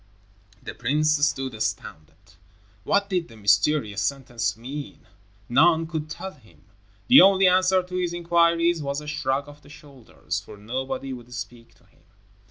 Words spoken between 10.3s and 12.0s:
for nobody would speak to